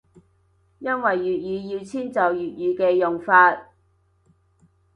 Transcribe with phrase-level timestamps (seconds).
[0.79, 3.67] 因為粵語要遷就粵語嘅用法